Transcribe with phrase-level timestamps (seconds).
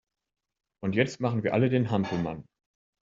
[0.83, 2.43] Und jetzt machen wir alle den Hampelmann!